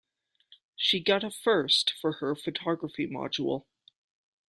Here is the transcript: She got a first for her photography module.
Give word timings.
She 0.75 0.99
got 0.99 1.23
a 1.23 1.29
first 1.29 1.93
for 2.01 2.13
her 2.13 2.33
photography 2.35 3.05
module. 3.05 3.65